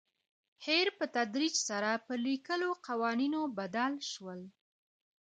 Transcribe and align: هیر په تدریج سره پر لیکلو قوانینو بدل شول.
هیر 0.65 0.87
په 0.97 1.05
تدریج 1.15 1.55
سره 1.67 1.89
پر 2.05 2.17
لیکلو 2.27 2.69
قوانینو 2.87 3.41
بدل 3.57 3.93
شول. 4.11 4.41